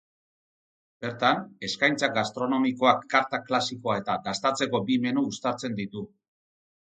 [1.05, 6.05] Bertan, eskaintza gastronomikoak karta klasikoa eta dastatzeko bi menu uztartzen ditu.